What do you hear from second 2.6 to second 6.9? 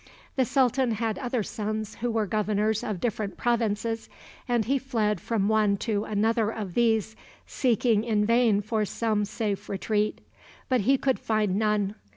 of different provinces, and he fled from one to another of